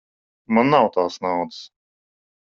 Man 0.57 0.71
nav 0.75 0.89
tās 0.95 1.19
naudas. 1.27 1.61